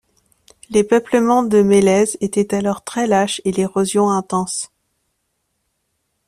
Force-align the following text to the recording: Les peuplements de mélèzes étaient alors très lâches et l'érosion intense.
Les 0.71 0.83
peuplements 0.83 1.43
de 1.43 1.61
mélèzes 1.61 2.17
étaient 2.21 2.55
alors 2.55 2.83
très 2.83 3.05
lâches 3.05 3.39
et 3.45 3.51
l'érosion 3.51 4.09
intense. 4.09 4.71